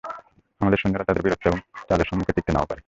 আমাদের 0.61 0.79
সৈন্যরা 0.79 1.03
তাদের 1.03 1.23
বীরত্ব 1.23 1.45
এবং 1.45 1.59
চালের 1.89 2.07
সম্মুখে 2.09 2.35
টিকতে 2.35 2.51
নাও 2.53 2.65
পারে। 2.65 2.79